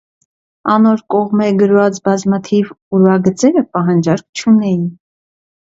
Անոր 0.75 1.03
կողմէ 1.15 1.49
գրուած 1.59 2.01
բազմաթիւ 2.09 2.71
ուրուագիծները 2.99 3.65
պահանջարկ 3.77 4.43
չունէին։ 4.45 4.85